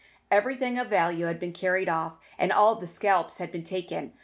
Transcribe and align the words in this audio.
Everything 0.31 0.79
of 0.79 0.87
value 0.87 1.27
had 1.27 1.39
been 1.39 1.53
carried 1.53 1.87
off, 1.87 2.13
and 2.39 2.51
all 2.51 2.73
the 2.73 2.87
scalps 2.87 3.37
had 3.37 3.51
been 3.51 3.63
taken. 3.63 4.13